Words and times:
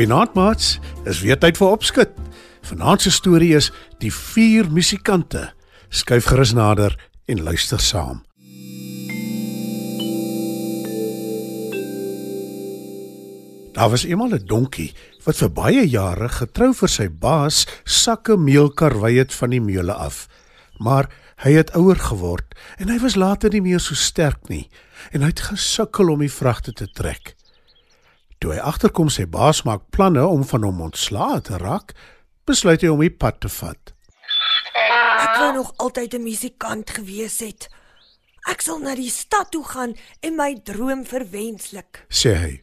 Goeienaand 0.00 0.32
maats, 0.32 0.78
dis 1.04 1.18
weer 1.20 1.36
tyd 1.36 1.58
vir 1.60 1.74
opskud. 1.74 2.12
Vanaand 2.64 3.02
se 3.04 3.10
storie 3.12 3.50
is 3.52 3.66
Die 4.00 4.08
vier 4.08 4.64
musikante. 4.72 5.50
Skuif 5.92 6.24
gerus 6.30 6.54
nader 6.56 6.94
en 7.28 7.42
luister 7.44 7.82
saam. 7.84 8.22
Daar 13.76 13.92
was 13.92 14.06
eendag 14.08 14.40
'n 14.40 14.46
donkie 14.46 14.94
wat 15.26 15.36
vir 15.36 15.52
baie 15.52 15.84
jare 15.84 16.28
getrou 16.28 16.72
vir 16.72 16.88
sy 16.88 17.08
baas 17.08 17.66
sakke 17.84 18.36
meel 18.36 18.72
karwei 18.72 19.18
het 19.18 19.34
van 19.34 19.50
die 19.50 19.60
meule 19.60 19.92
af. 19.92 20.28
Maar 20.78 21.12
hy 21.44 21.52
het 21.52 21.76
ouer 21.76 22.00
geword 22.00 22.56
en 22.78 22.88
hy 22.88 22.98
was 22.98 23.16
later 23.16 23.50
nie 23.52 23.60
meer 23.60 23.80
so 23.80 23.94
sterk 23.94 24.48
nie 24.48 24.70
en 25.12 25.20
hy 25.20 25.26
het 25.28 25.40
gesukkel 25.40 26.08
om 26.08 26.20
die 26.20 26.32
vragte 26.32 26.72
te 26.72 26.88
trek. 26.88 27.36
Toe 28.40 28.54
hy 28.54 28.60
agterkom 28.64 29.10
sy 29.12 29.26
baas 29.28 29.66
maak 29.68 29.82
planne 29.92 30.22
om 30.24 30.46
van 30.48 30.62
hom 30.64 30.78
ontslae 30.86 31.42
te 31.44 31.58
raak, 31.60 31.92
besluit 32.48 32.80
hy 32.80 32.88
om 32.88 33.02
die 33.04 33.12
pad 33.12 33.36
te 33.44 33.50
vat. 33.52 33.92
Ek 35.20 35.34
wou 35.36 35.50
nog 35.58 35.74
altyd 35.76 36.14
'n 36.14 36.24
musikant 36.24 36.90
gewees 36.90 37.40
het. 37.44 37.68
Ek 38.48 38.62
sal 38.64 38.78
na 38.80 38.94
die 38.94 39.10
stad 39.10 39.50
toe 39.52 39.64
gaan 39.64 39.94
en 40.22 40.36
my 40.36 40.54
droom 40.64 41.04
verwenslik, 41.04 42.06
sê 42.08 42.34
hy. 42.34 42.60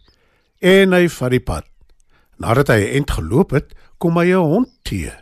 En 0.62 0.94
hy 0.94 1.08
vat 1.08 1.32
die 1.32 1.40
pad. 1.40 1.66
Nadat 2.40 2.68
hy 2.68 2.82
eendag 2.82 3.16
geloop 3.16 3.52
het, 3.52 3.74
kom 3.98 4.18
hy 4.18 4.34
'n 4.34 4.50
hond 4.50 4.70
te. 4.84 5.14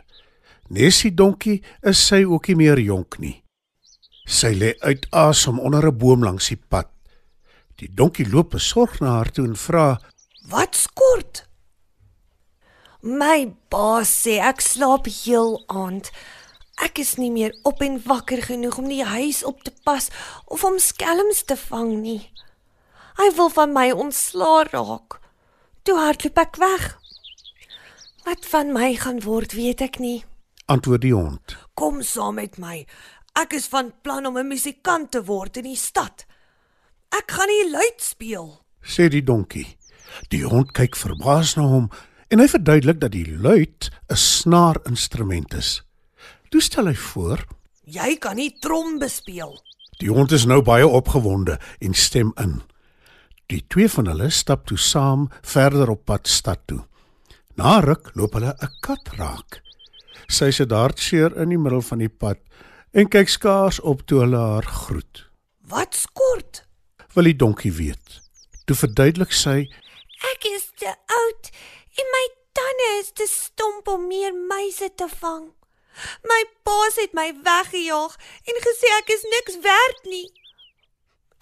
Nessie 0.68 1.14
donkie 1.14 1.62
is 1.82 2.06
sy 2.06 2.24
ook 2.24 2.48
nie 2.48 2.56
meer 2.56 2.78
jonk 2.78 3.18
nie. 3.18 3.42
Sy 4.26 4.54
lê 4.54 4.74
uit 4.80 5.06
asem 5.12 5.60
onder 5.60 5.86
'n 5.86 5.98
boom 5.98 6.24
langs 6.24 6.48
die 6.48 6.56
pad. 6.68 6.88
Die 7.76 7.88
donkie 7.94 8.26
loop 8.28 8.50
besorg 8.50 9.00
na 9.00 9.06
haar 9.06 9.30
toe 9.30 9.44
en 9.44 9.56
vra: 9.56 9.98
Wat 10.48 10.76
skort? 10.78 11.42
My 13.02 13.50
baas 13.70 14.10
sê 14.22 14.36
ek 14.38 14.60
slaap 14.62 15.08
heel 15.10 15.56
aand. 15.66 16.12
Ek 16.82 17.00
is 17.02 17.16
nie 17.18 17.32
meer 17.34 17.54
op 17.66 17.80
en 17.82 17.96
wakker 18.04 18.44
genoeg 18.46 18.76
om 18.78 18.86
die 18.90 19.02
huis 19.02 19.42
op 19.46 19.64
te 19.66 19.72
pas 19.86 20.06
of 20.46 20.62
om 20.64 20.78
skelms 20.78 21.42
te 21.48 21.56
vang 21.58 21.96
nie. 22.02 22.20
Hy 23.18 23.30
wil 23.34 23.50
van 23.50 23.72
my 23.74 23.88
ontslaa 23.90 24.68
raak. 24.68 25.18
Toe 25.82 25.96
hardloop 25.98 26.38
ek 26.38 26.60
weg. 26.62 26.84
Wat 28.26 28.46
van 28.52 28.70
my 28.74 28.92
gaan 29.02 29.22
word, 29.24 29.56
weet 29.56 29.82
ek 29.82 29.98
nie. 30.02 30.20
Antwoord 30.70 31.02
die 31.02 31.14
hond. 31.14 31.56
Kom 31.74 32.02
saam 32.06 32.38
met 32.38 32.58
my. 32.62 32.84
Ek 33.38 33.56
is 33.58 33.66
van 33.72 33.90
plan 34.02 34.26
om 34.26 34.38
'n 34.38 34.48
musikant 34.48 35.10
te 35.10 35.24
word 35.24 35.56
in 35.56 35.66
die 35.70 35.78
stad. 35.78 36.26
Ek 37.10 37.30
gaan 37.30 37.48
nie 37.48 37.70
luit 37.70 38.00
speel, 38.00 38.62
sê 38.82 39.08
die 39.08 39.22
donkie. 39.22 39.76
Die 40.28 40.44
hond 40.44 40.72
kyk 40.72 40.96
verbaas 40.96 41.56
na 41.56 41.62
hom 41.62 41.90
en 42.28 42.42
hy 42.42 42.48
verduidelik 42.50 43.00
dat 43.00 43.12
die 43.12 43.26
luit 43.38 43.90
'n 44.10 44.16
snaarinstrument 44.16 45.54
is. 45.54 45.82
Toe 46.50 46.60
stel 46.60 46.86
hy 46.86 46.94
voor: 46.94 47.46
"Jy 47.84 48.16
kan 48.18 48.36
nie 48.36 48.56
trom 48.60 48.98
bespeel." 48.98 49.62
Die 49.98 50.10
hond 50.10 50.32
is 50.32 50.44
nou 50.44 50.62
baie 50.62 50.86
opgewonde 50.86 51.58
en 51.78 51.94
stem 51.94 52.32
in. 52.36 52.62
Die 53.46 53.64
twee 53.68 53.88
van 53.88 54.06
hulle 54.06 54.30
stap 54.30 54.66
toe 54.66 54.78
saam 54.78 55.28
verder 55.42 55.90
op 55.90 56.04
pad 56.04 56.28
stad 56.28 56.60
toe. 56.66 56.84
Na 57.56 57.80
ruk 57.80 58.10
loop 58.14 58.34
hulle 58.34 58.54
'n 58.60 58.72
kat 58.80 59.08
raak. 59.16 59.62
Sy 60.28 60.50
sit 60.50 60.68
daar 60.68 60.92
seer 60.94 61.36
in 61.36 61.48
die 61.48 61.58
middel 61.58 61.82
van 61.82 61.98
die 61.98 62.08
pad 62.08 62.38
en 62.92 63.08
kyk 63.08 63.28
skaars 63.28 63.80
op 63.80 64.06
toe 64.06 64.20
hulle 64.20 64.36
haar 64.36 64.66
groet. 64.66 65.26
"Wat 65.68 65.94
skort?" 65.94 66.64
wil 67.14 67.24
die 67.24 67.36
donkie 67.36 67.72
weet. 67.72 68.20
Toe 68.64 68.76
verduidelik 68.76 69.32
sy: 69.32 69.68
Ek 70.32 70.48
is 70.50 70.70
te 70.80 70.90
oud 70.90 71.50
en 72.00 72.10
my 72.14 72.24
tande 72.56 72.88
is 73.00 73.12
te 73.16 73.26
stomp 73.30 73.88
om 73.92 74.06
meer 74.08 74.34
muise 74.34 74.88
te 74.94 75.08
vang. 75.20 75.50
My 76.28 76.40
baas 76.66 76.98
het 77.00 77.14
my 77.16 77.28
weggejaag 77.44 78.16
en 78.50 78.62
gesê 78.64 78.92
ek 78.98 79.12
is 79.16 79.26
niks 79.32 79.60
werd 79.64 80.08
nie. 80.10 80.26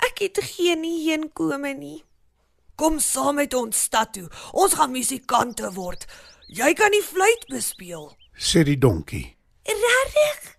Ek 0.09 0.21
het 0.27 0.41
geen 0.55 0.85
heenkome 0.85 1.73
nie. 1.79 2.01
Kom 2.77 2.99
saam 3.01 3.39
met 3.39 3.55
ons 3.55 3.85
stad 3.89 4.13
toe. 4.15 4.27
Ons 4.53 4.75
gaan 4.79 4.93
musikante 4.95 5.71
word. 5.77 6.07
Jy 6.51 6.73
kan 6.79 6.93
die 6.95 7.03
fluit 7.03 7.47
bespeel, 7.51 8.11
sê 8.37 8.65
die 8.67 8.79
donkie. 8.79 9.27
Regtig? 9.65 10.51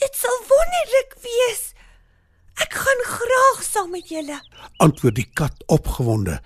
Dit 0.00 0.16
sal 0.16 0.38
wonderlik 0.48 1.18
wees. 1.24 1.64
Ek 2.64 2.72
gaan 2.76 3.02
graag 3.08 3.60
saam 3.66 3.90
met 3.92 4.08
julle. 4.08 4.38
Antwoord 4.80 5.18
die 5.18 5.28
kat 5.36 5.66
opgewonde 5.68 6.38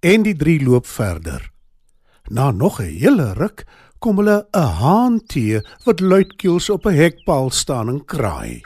en 0.00 0.22
die 0.22 0.36
drie 0.36 0.62
loop 0.62 0.86
verder. 0.86 1.50
Na 2.30 2.50
nog 2.50 2.80
'n 2.80 2.98
hele 3.00 3.32
ruk 3.32 3.64
kom 3.98 4.16
hulle 4.16 4.48
'n 4.52 4.72
haan 4.80 5.20
te 5.26 5.66
wat 5.84 6.00
luidkeels 6.00 6.70
op 6.70 6.86
'n 6.86 6.94
hekpaal 6.94 7.50
staan 7.50 7.88
en 7.88 8.04
kraai. 8.04 8.62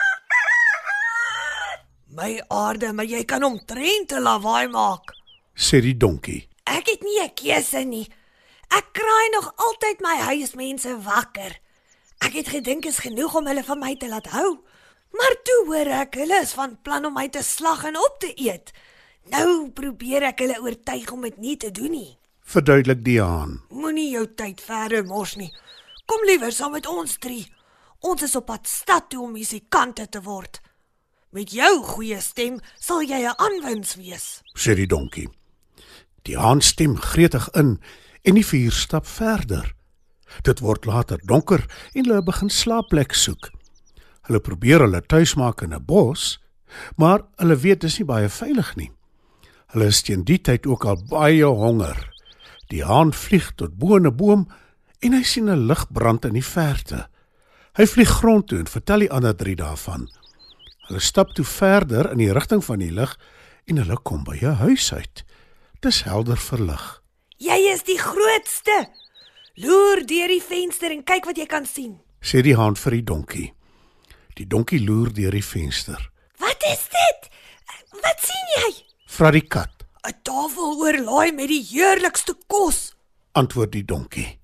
My 2.07 2.43
aarde, 2.49 2.93
maar 2.93 3.05
jy 3.05 3.25
kan 3.25 3.43
omtrent 3.43 4.13
'n 4.13 4.23
lawaai 4.23 4.69
maak, 4.69 5.15
sê 5.55 5.81
die 5.81 5.97
donkie. 5.97 6.49
Ek 6.65 6.87
het 6.87 7.03
nie 7.03 7.21
'n 7.23 7.35
keuse 7.35 7.85
nie. 7.85 8.09
Ek 8.69 8.87
kraai 8.93 9.29
nog 9.33 9.53
altyd 9.57 10.01
my 10.01 10.17
huismense 10.17 11.01
wakker. 11.03 11.61
Ek 12.19 12.33
het 12.33 12.49
gedink 12.49 12.85
is 12.85 12.99
genoeg 12.99 13.35
om 13.35 13.47
hulle 13.47 13.65
van 13.65 13.79
my 13.79 13.97
te 13.97 14.09
laat 14.09 14.27
hou. 14.27 14.59
Maar 15.13 15.35
toe 15.43 15.65
hoor 15.67 15.87
ek 15.87 16.15
hulle 16.15 16.41
is 16.41 16.53
van 16.53 16.79
plan 16.83 17.05
om 17.05 17.13
my 17.13 17.29
te 17.29 17.43
slag 17.43 17.85
en 17.85 17.97
op 17.97 18.17
te 18.19 18.33
eet. 18.35 18.73
Nou 19.31 19.71
probeer 19.71 20.23
ek 20.33 20.43
hulle 20.43 20.59
oortuig 20.61 21.11
om 21.13 21.23
dit 21.23 21.39
nie 21.39 21.57
te 21.57 21.71
doen 21.71 21.91
nie. 21.95 22.19
Verduidelik 22.43 23.05
die 23.05 23.23
aan. 23.23 23.61
Moenie 23.71 24.11
jou 24.11 24.27
tyd 24.35 24.61
verder 24.61 25.05
mors 25.07 25.37
nie. 25.37 25.53
Kom 26.07 26.25
liewer 26.27 26.53
saam 26.53 26.75
met 26.75 26.87
ons 26.87 27.19
drie. 27.23 27.47
Ons 28.03 28.23
is 28.27 28.35
op 28.37 28.49
pad 28.51 28.67
stad 28.67 29.09
toe 29.11 29.23
om 29.23 29.33
musikante 29.33 30.09
te 30.11 30.21
word. 30.23 30.59
Met 31.31 31.55
jou 31.55 31.71
goeie 31.87 32.19
stem 32.21 32.59
sal 32.77 33.03
jy 33.03 33.23
'n 33.23 33.39
aanwins 33.39 33.95
wees, 33.97 34.43
sê 34.55 34.75
die 34.75 34.87
donkie. 34.87 35.29
Die 36.23 36.37
haan 36.37 36.61
stem 36.61 36.97
gretig 36.97 37.49
in 37.55 37.81
en 38.23 38.35
die 38.35 38.45
vier 38.45 38.73
stap 38.73 39.07
verder. 39.07 39.75
Dit 40.43 40.61
word 40.61 40.85
later 40.85 41.19
donker 41.25 41.65
en 41.95 42.05
hulle 42.05 42.23
begin 42.23 42.51
slaapplek 42.51 43.13
soek. 43.13 43.51
Hulle 44.23 44.41
probeer 44.41 44.81
hulle 44.81 45.01
tuis 45.01 45.35
maak 45.35 45.63
in 45.63 45.75
'n 45.75 45.85
bos, 45.85 46.39
maar 46.97 47.23
hulle 47.37 47.57
weet 47.57 47.81
dis 47.81 47.99
nie 47.99 48.07
baie 48.07 48.29
veilig 48.29 48.77
nie. 48.77 48.91
Hulle 49.73 49.89
is 49.89 50.03
teen 50.05 50.25
die 50.29 50.37
tyd 50.45 50.67
ook 50.69 50.85
al 50.85 50.99
baie 51.09 51.49
honger. 51.49 51.97
Die 52.69 52.83
haan 52.85 53.13
vlieg 53.17 53.55
tot 53.57 53.79
bo 53.81 53.97
'n 53.97 54.17
boom 54.17 54.49
en 55.01 55.13
hy 55.13 55.23
sien 55.23 55.49
'n 55.49 55.67
lig 55.67 55.87
brand 55.93 56.25
in 56.25 56.35
die 56.35 56.45
verte. 56.45 57.09
Hy 57.73 57.87
vlieg 57.87 58.09
grond 58.09 58.49
toe 58.49 58.59
en 58.59 58.67
vertel 58.67 58.99
die 58.99 59.11
ander 59.11 59.37
drie 59.37 59.57
daarvan. 59.57 60.09
Hulle 60.89 61.01
stap 61.01 61.33
toe 61.35 61.45
verder 61.45 62.11
in 62.11 62.19
die 62.19 62.33
rigting 62.33 62.65
van 62.65 62.79
die 62.79 62.93
lig 62.93 63.17
en 63.65 63.77
hulle 63.77 63.97
kom 64.03 64.25
by 64.25 64.37
'n 64.43 64.61
huis 64.61 64.93
uit. 64.93 65.25
Dit 65.81 65.93
is 65.93 66.03
helder 66.03 66.37
verlig. 66.37 67.03
"Jy 67.39 67.73
is 67.73 67.83
die 67.83 67.99
grootste. 67.99 68.89
Loer 69.55 70.07
deur 70.07 70.29
die 70.29 70.43
venster 70.43 70.91
en 70.91 71.05
kyk 71.05 71.25
wat 71.25 71.37
jy 71.37 71.47
kan 71.47 71.67
sien," 71.67 72.01
sê 72.21 72.43
die 72.43 72.57
haan 72.57 72.77
vir 72.77 72.91
die 72.93 73.05
donkie. 73.05 73.53
Die 74.35 74.47
donkie 74.47 74.85
loer 74.85 75.13
deur 75.13 75.31
die 75.31 75.45
venster. 75.45 76.11
"Wat 76.39 76.63
is 76.63 76.89
dit? 76.89 77.31
Wat 78.03 78.21
sien 78.21 78.47
jy?" 78.57 78.92
Vra 79.13 79.31
die 79.35 79.45
kat. 79.45 79.85
'n 80.09 80.15
Tafel 80.27 80.79
oorlaai 80.83 81.33
met 81.33 81.49
die 81.49 81.63
heerlikste 81.63 82.35
kos, 82.47 82.95
antwoord 83.39 83.73
die 83.73 83.85
donkie. 83.85 84.39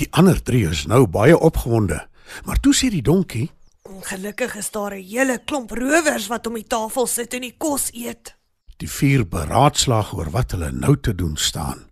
Die 0.00 0.08
ander 0.10 0.40
drie 0.42 0.64
is 0.68 0.86
nou 0.86 1.06
baie 1.06 1.36
opgewonde, 1.36 2.00
maar 2.44 2.60
toe 2.60 2.74
sê 2.74 2.90
die 2.90 3.02
donkie: 3.02 3.50
"Ongelukkig 3.82 4.56
is 4.56 4.70
daar 4.70 4.94
'n 4.94 5.04
hele 5.04 5.38
klomp 5.44 5.70
rowers 5.70 6.26
wat 6.26 6.46
om 6.46 6.54
die 6.54 6.66
tafel 6.66 7.06
sit 7.06 7.34
en 7.34 7.40
die 7.40 7.54
kos 7.58 7.90
eet." 7.92 8.34
Die 8.76 8.90
vier 8.90 9.28
beraadslaag 9.28 10.12
oor 10.14 10.30
wat 10.30 10.50
hulle 10.50 10.72
nou 10.72 10.96
te 11.00 11.14
doen 11.14 11.36
staan. 11.36 11.86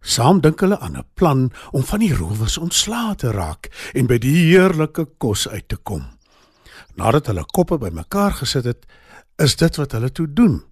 Saam 0.00 0.40
dink 0.40 0.60
hulle 0.60 0.78
aan 0.78 0.96
'n 0.96 1.06
plan 1.14 1.50
om 1.72 1.82
van 1.84 1.98
die 1.98 2.14
rowers 2.14 2.58
ontslae 2.58 3.14
te 3.14 3.30
raak 3.30 3.70
en 3.94 4.06
by 4.06 4.18
die 4.18 4.36
heerlike 4.50 5.06
kos 5.18 5.48
uit 5.48 5.68
te 5.68 5.76
kom. 5.76 6.04
Nadat 6.94 7.26
hulle 7.26 7.44
koppe 7.44 7.78
bymekaar 7.78 8.32
gesit 8.32 8.64
het, 8.64 8.86
is 9.38 9.56
dit 9.56 9.76
wat 9.76 9.92
hulle 9.92 10.12
toe 10.12 10.32
doen. 10.32 10.62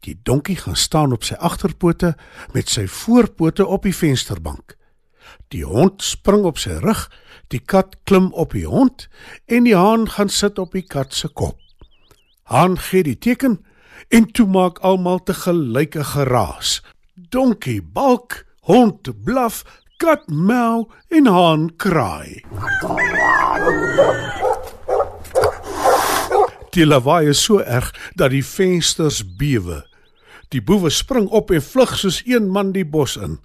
Die 0.00 0.16
donkie 0.24 0.56
gaan 0.56 0.76
staan 0.76 1.12
op 1.12 1.24
sy 1.28 1.36
agterpote 1.36 2.14
met 2.54 2.68
sy 2.72 2.86
voorpote 2.88 3.66
op 3.66 3.84
die 3.84 3.96
vensterbank. 3.96 4.76
Die 5.52 5.64
hond 5.66 6.02
spring 6.02 6.46
op 6.48 6.58
sy 6.58 6.78
rug, 6.80 7.08
die 7.52 7.60
kat 7.60 7.98
klim 8.08 8.30
op 8.32 8.54
die 8.56 8.66
hond 8.66 9.08
en 9.46 9.66
die 9.68 9.76
haan 9.76 10.06
gaan 10.08 10.32
sit 10.32 10.58
op 10.58 10.72
die 10.72 10.86
kat 10.86 11.12
se 11.14 11.28
kop. 11.28 11.58
Haan 12.48 12.78
gee 12.78 13.04
die 13.06 13.18
teken 13.18 13.58
en 14.08 14.30
toe 14.32 14.46
maak 14.48 14.80
almal 14.86 15.20
te 15.22 15.34
gelyke 15.36 16.04
geraas. 16.14 16.80
Donkie 17.14 17.82
balk, 17.82 18.44
hond 18.66 19.10
blaf, 19.24 19.62
kat 20.00 20.24
meau 20.32 20.88
en 21.12 21.28
haan 21.28 21.68
kraai. 21.76 22.40
Die 26.72 26.86
lawaai 26.86 27.28
is 27.34 27.44
so 27.44 27.60
erg 27.60 27.92
dat 28.16 28.32
die 28.32 28.44
vensters 28.46 29.20
bewe. 29.36 29.82
Die 30.50 30.62
boewe 30.62 30.90
spring 30.90 31.28
op 31.30 31.52
en 31.54 31.62
vlug 31.62 31.92
soos 31.94 32.16
een 32.26 32.48
man 32.50 32.72
die 32.74 32.82
bos 32.82 33.12
in. 33.16 33.36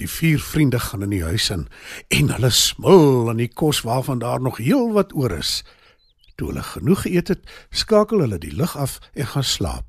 Die 0.00 0.08
vier 0.08 0.40
vriende 0.40 0.78
gaan 0.80 1.04
in 1.04 1.12
die 1.12 1.24
huis 1.24 1.50
in 1.52 1.66
en 2.08 2.30
hulle 2.32 2.50
smil 2.56 3.28
aan 3.28 3.42
die 3.42 3.52
kos 3.52 3.82
waarvan 3.84 4.22
daar 4.24 4.40
nog 4.40 4.56
heel 4.56 4.94
wat 4.96 5.12
oor 5.12 5.34
is. 5.36 5.60
Toe 6.40 6.48
hulle 6.48 6.64
genoeg 6.64 7.04
geëet 7.04 7.34
het, 7.34 7.44
skakel 7.68 8.24
hulle 8.24 8.40
die 8.40 8.54
lig 8.56 8.76
af 8.76 8.96
en 9.12 9.28
gaan 9.34 9.44
slaap. 9.44 9.84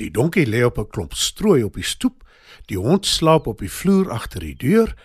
Die 0.00 0.08
donkie 0.10 0.46
lê 0.48 0.64
op 0.64 0.78
'n 0.78 0.88
klomp 0.88 1.12
strooi 1.12 1.62
op 1.62 1.76
die 1.76 1.84
stoep, 1.84 2.24
die 2.66 2.78
hond 2.78 3.06
slaap 3.06 3.46
op 3.46 3.58
die 3.58 3.70
vloer 3.70 4.10
agter 4.10 4.40
die 4.40 4.56
deur, 4.56 4.96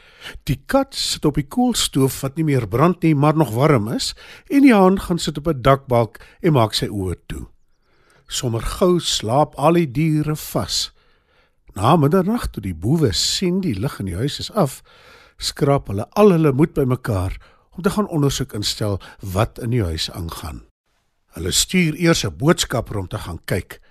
die 0.44 0.63
kat 0.65 0.95
sit 0.95 1.25
op 1.25 1.36
die 1.36 1.47
koolstoof 1.47 2.21
wat 2.21 2.36
nie 2.36 2.45
meer 2.45 2.68
brand 2.68 3.03
nie, 3.03 3.15
maar 3.15 3.36
nog 3.36 3.51
warm 3.51 3.88
is, 3.88 4.15
en 4.47 4.62
die 4.62 4.74
haan 4.74 5.00
gaan 5.00 5.19
sit 5.19 5.38
op 5.38 5.47
'n 5.47 5.62
dakbalk 5.62 6.19
en 6.39 6.53
maak 6.53 6.74
sy 6.74 6.88
oë 6.88 7.15
toe. 7.27 7.47
Sommer 8.29 8.61
gou 8.61 8.99
slaap 9.01 9.55
al 9.57 9.79
die 9.79 9.87
diere 9.89 10.35
vas. 10.37 10.91
Na 11.73 11.95
middernag 11.97 12.51
toe 12.53 12.61
die 12.61 12.75
boewe 12.77 13.09
sien 13.17 13.57
die 13.65 13.73
lig 13.73 13.95
in 13.99 14.05
die 14.11 14.17
huis 14.19 14.37
is 14.43 14.51
af, 14.53 14.83
skraap 15.41 15.89
hulle 15.89 16.05
al 16.13 16.35
hulle 16.35 16.51
moed 16.53 16.75
bymekaar 16.77 17.39
om 17.73 17.81
te 17.81 17.89
gaan 17.95 18.09
ondersoek 18.13 18.53
instel 18.53 18.99
wat 19.33 19.57
in 19.57 19.73
die 19.73 19.81
huis 19.81 20.11
aangaan. 20.13 20.61
Hulle 21.33 21.51
stuur 21.51 21.97
eers 21.97 22.23
'n 22.25 22.37
boodskapper 22.37 22.97
om 22.97 23.07
te 23.07 23.17
gaan 23.17 23.41
kyk. 23.45 23.81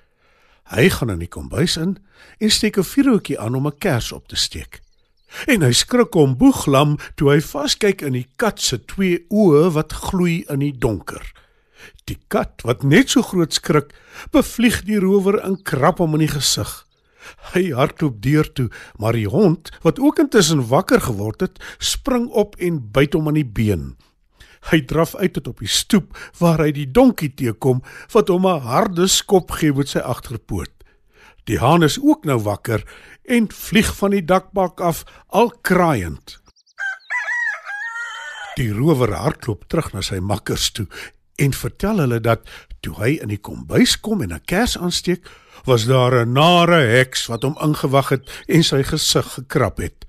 Hy 0.71 0.89
gaan 0.89 1.11
in 1.11 1.19
die 1.19 1.35
kombuis 1.35 1.77
in 1.77 1.99
en 2.39 2.51
steek 2.51 2.79
'n 2.79 2.85
vuurhoutjie 2.85 3.41
aan 3.41 3.55
om 3.55 3.67
'n 3.67 3.79
kers 3.79 4.13
op 4.13 4.29
te 4.29 4.37
steek. 4.37 4.81
En 5.47 5.63
hy 5.63 5.73
skrik 5.73 6.15
om 6.15 6.37
boeglam 6.37 6.97
toe 7.15 7.31
hy 7.33 7.41
vaskyk 7.41 8.03
in 8.03 8.13
die 8.13 8.29
kat 8.37 8.61
se 8.61 8.85
twee 8.85 9.27
oë 9.29 9.73
wat 9.73 9.93
gloei 9.93 10.45
in 10.49 10.59
die 10.59 10.79
donker. 10.79 11.33
Die 12.11 12.19
kat, 12.29 12.63
wat 12.65 12.83
net 12.83 13.11
so 13.11 13.23
groot 13.23 13.55
skrik, 13.55 13.95
bevlieg 14.35 14.83
die 14.89 15.01
rower 15.03 15.41
in 15.45 15.59
krap 15.63 16.01
om 16.01 16.15
in 16.19 16.27
die 16.27 16.33
gesig. 16.33 16.71
Hy 17.53 17.69
hardloop 17.77 18.21
deur 18.25 18.47
toe, 18.57 18.69
maar 18.99 19.17
die 19.17 19.29
hond, 19.29 19.71
wat 19.85 20.01
ook 20.01 20.21
intussen 20.23 20.65
wakker 20.71 21.03
geword 21.05 21.45
het, 21.45 21.59
spring 21.79 22.29
op 22.31 22.57
en 22.63 22.81
byt 22.93 23.17
hom 23.19 23.29
aan 23.29 23.41
die 23.41 23.47
been. 23.47 23.93
Hy 24.71 24.81
draf 24.91 25.15
uit 25.17 25.37
tot 25.37 25.53
op 25.53 25.63
die 25.63 25.71
stoep 25.71 26.17
waar 26.41 26.65
hy 26.65 26.73
die 26.75 26.89
donkie 26.91 27.31
teekom 27.31 27.83
wat 28.13 28.29
hom 28.33 28.47
'n 28.47 28.67
harde 28.67 29.07
skop 29.09 29.51
gee 29.51 29.73
met 29.73 29.89
sy 29.89 30.03
agterpoot. 30.03 30.73
Die 31.45 31.59
haan 31.59 31.83
is 31.83 31.99
ook 32.01 32.25
nou 32.25 32.39
wakker 32.39 32.85
en 33.25 33.49
vlieg 33.49 33.95
van 33.97 34.11
die 34.11 34.25
dakbak 34.25 34.81
af 34.81 35.05
al 35.29 35.51
kraaiend. 35.63 36.41
Die 38.57 38.73
rower 38.73 39.15
hardloop 39.15 39.69
terug 39.69 39.93
na 39.93 40.03
sy 40.03 40.19
makkers 40.19 40.71
toe 40.71 40.87
en 41.39 41.55
vertel 41.55 42.03
hulle 42.03 42.21
dat 42.21 42.43
toe 42.83 42.95
hy 42.99 43.15
in 43.23 43.31
die 43.33 43.41
kombuis 43.41 43.97
kom 44.01 44.23
en 44.23 44.33
'n 44.35 44.45
kers 44.45 44.79
aansteek, 44.79 45.23
was 45.65 45.87
daar 45.87 46.15
'n 46.27 46.33
nare 46.33 46.81
heks 46.99 47.27
wat 47.27 47.43
hom 47.43 47.57
ingewag 47.63 48.09
het 48.09 48.25
en 48.47 48.63
sy 48.63 48.83
gesig 48.83 49.27
gekrap 49.35 49.79
het. 49.79 50.05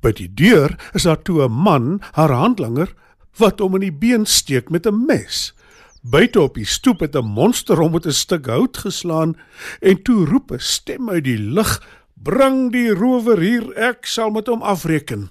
By 0.00 0.12
die 0.12 0.34
deur 0.34 0.76
is 0.94 1.02
daar 1.02 1.22
toe 1.22 1.44
'n 1.44 1.52
man, 1.52 2.00
haar 2.12 2.32
handlanger, 2.32 2.94
wat 3.36 3.58
hom 3.58 3.74
in 3.74 3.80
die 3.80 3.92
been 3.92 4.26
steek 4.26 4.70
met 4.70 4.86
'n 4.86 5.06
mes. 5.06 5.54
Buite 6.02 6.40
op 6.40 6.54
die 6.54 6.66
stoep 6.66 7.00
het 7.00 7.16
'n 7.16 7.24
monster 7.24 7.76
hom 7.76 7.92
met 7.92 8.06
'n 8.06 8.12
stuk 8.12 8.46
hout 8.46 8.76
geslaan 8.76 9.36
en 9.80 10.02
toe 10.02 10.24
roep 10.24 10.52
'n 10.52 10.58
stem 10.58 11.10
uit 11.10 11.24
die 11.24 11.38
lug: 11.38 11.82
"Bring 12.14 12.72
die 12.72 12.90
rower 12.90 13.38
hier, 13.38 13.72
ek 13.76 14.06
sal 14.06 14.30
met 14.30 14.46
hom 14.46 14.62
afreken." 14.62 15.30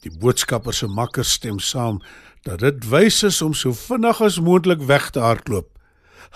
Die 0.00 0.18
boodskapper 0.18 0.74
se 0.74 0.86
makkers 0.86 1.32
stem 1.32 1.58
saam 1.58 2.02
dat 2.46 2.62
dit 2.62 2.88
wys 2.90 3.22
is 3.26 3.42
om 3.42 3.54
so 3.54 3.74
vinnig 3.74 4.20
as 4.22 4.38
moontlik 4.40 4.82
weg 4.86 5.10
te 5.10 5.20
hardloop. 5.20 5.68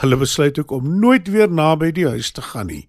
Hulle 0.02 0.16
besluit 0.16 0.58
ook 0.58 0.70
om 0.70 0.98
nooit 1.00 1.28
weer 1.30 1.50
naby 1.50 1.92
die 1.94 2.08
huis 2.08 2.30
te 2.34 2.42
gaan 2.42 2.66
nie. 2.66 2.86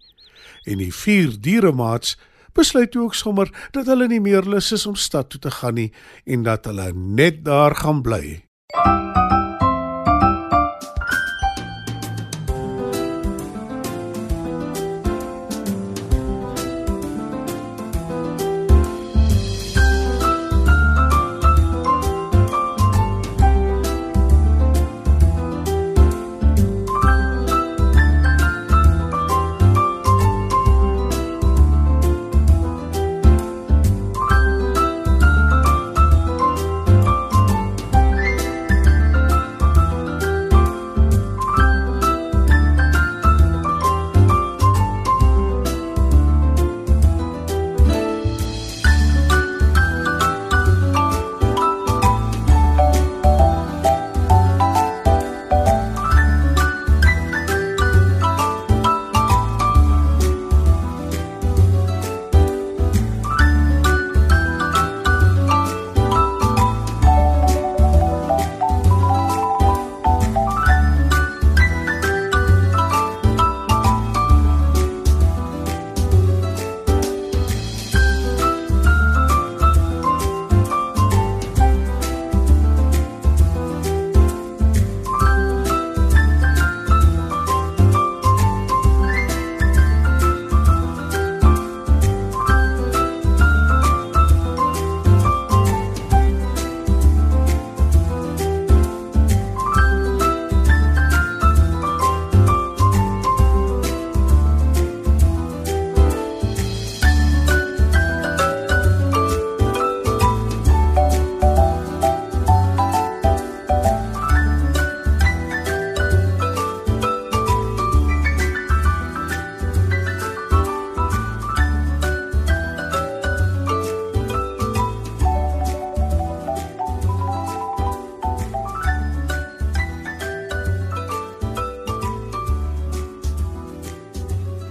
En 0.65 0.81
die 0.81 0.94
vier 0.94 1.33
dieremaats 1.39 2.18
besluit 2.53 2.95
ook 2.97 3.15
sommer 3.15 3.50
dat 3.71 3.85
hulle 3.85 4.07
nie 4.07 4.21
meer 4.21 4.44
lus 4.44 4.71
is 4.71 4.85
om 4.85 4.95
stad 4.95 5.29
toe 5.29 5.39
te 5.39 5.51
gaan 5.51 5.77
nie 5.79 5.91
en 6.25 6.44
dat 6.44 6.65
hulle 6.65 6.91
net 6.94 7.45
daar 7.45 7.75
gaan 7.75 8.01
bly. 8.01 8.41